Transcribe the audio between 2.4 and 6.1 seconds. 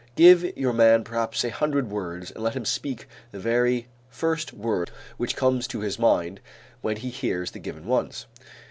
let him speak the very first word which comes to his